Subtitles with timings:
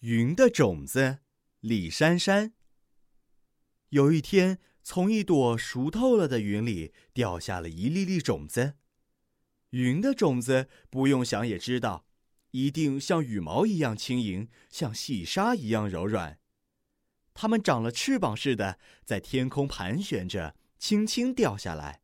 [0.00, 1.20] 云的种子，
[1.60, 2.52] 李珊珊。
[3.88, 8.74] 有一天，从一朵熟透了的云里掉下了一粒粒种子。
[9.70, 12.06] 云的种子不用想也知道，
[12.50, 16.38] 一定像羽毛一样轻盈，像细沙一样柔软。
[17.32, 22.02] 它们长了翅膀似的，在天空盘旋着，轻轻掉下来。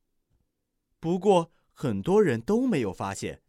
[0.98, 3.41] 不过，很多人都没有发现。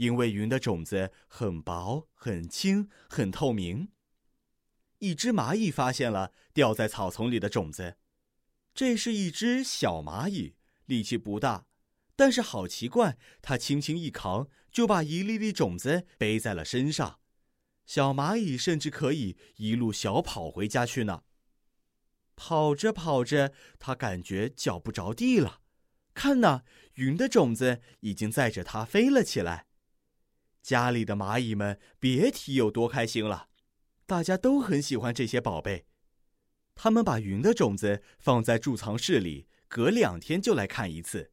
[0.00, 3.90] 因为云的种子很薄、很轻、很透明。
[5.00, 7.98] 一只蚂蚁发现了掉在草丛里的种子，
[8.74, 11.66] 这是一只小蚂蚁，力气不大，
[12.16, 17.20] 但是好奇怪，它轻轻一扛，就把一粒粒种子背在了身上。
[17.84, 21.24] 小蚂蚁甚至可以一路小跑回家去呢。
[22.36, 25.60] 跑着跑着，它感觉脚不着地了，
[26.14, 26.62] 看呐，
[26.94, 29.66] 云的种子已经载着它飞了起来。
[30.62, 33.48] 家里的蚂蚁们别提有多开心了，
[34.06, 35.86] 大家都很喜欢这些宝贝。
[36.74, 41.32] 他们把云的种子放在贮藏室里，隔两天就来看一次。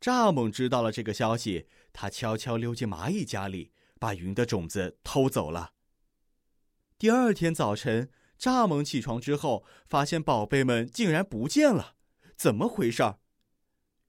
[0.00, 5.72] 蚱蜢知道了这个消息，他悄悄溜进蚂蚁家里，把云的种子偷走了。
[6.98, 11.94] 第二天早晨，蚱蜢起床之后，发现宝贝们竟然不见了，
[12.36, 13.18] 怎么回事儿？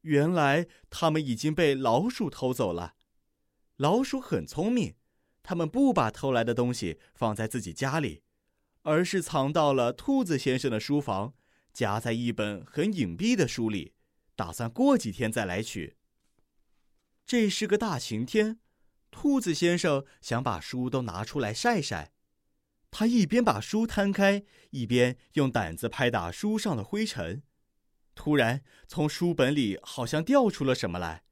[0.01, 2.95] 原来他们已经被老鼠偷走了。
[3.77, 4.95] 老鼠很聪明，
[5.43, 8.23] 他们不把偷来的东西放在自己家里，
[8.81, 11.35] 而是藏到了兔子先生的书房，
[11.71, 13.93] 夹在一本很隐蔽的书里，
[14.35, 15.95] 打算过几天再来取。
[17.23, 18.59] 这是个大晴天，
[19.11, 22.13] 兔子先生想把书都拿出来晒晒，
[22.89, 27.43] 他一边把书摊开，一边用掸子拍打书上的灰尘。
[28.15, 31.25] 突然，从书本里好像掉出了什么来。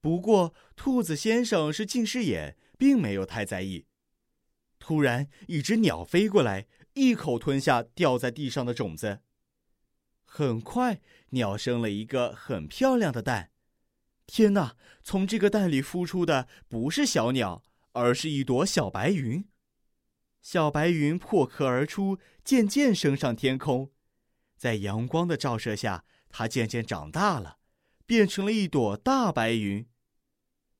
[0.00, 3.86] 不过，兔子先生是近视眼，并没有太在意。
[4.78, 9.20] 突然，一只鸟飞过来，一口吞下掉在地上的种子。
[10.24, 13.50] 很快，鸟生了一个很漂亮的蛋。
[14.26, 14.76] 天哪！
[15.02, 19.48] 从这个蛋里孵出的不是小鸟，而是一朵小白云。
[20.42, 23.90] 小白云破壳而出，渐渐升上天空。
[24.56, 27.56] 在阳光的照射下，它渐渐长大了。
[28.08, 29.86] 变成了一朵大白云。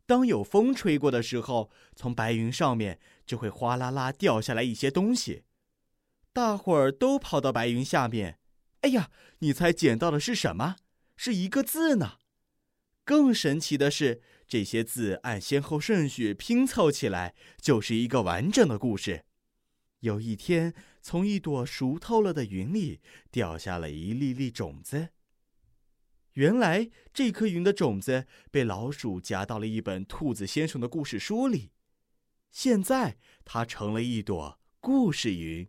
[0.07, 5.45] 当有风吹过的时候，从白云上面就会哗啦啦掉下来一些东西。
[6.33, 8.39] 大伙儿都跑到白云下面。
[8.81, 10.77] 哎呀，你猜捡到的是什么？
[11.19, 12.17] 是一个字呢。
[13.05, 19.27] 更神奇的是，这些字按先后顺序拼凑起来，就是一个完整的故事。
[20.01, 20.73] 有一天，
[21.03, 25.11] 从一朵熟透了的云里掉下了一粒粒种子。
[26.39, 31.73] 原来这颗云的种子被老鼠夹到了一本兔子先生的故事书里，
[32.53, 35.69] 现在它成了一朵故事云。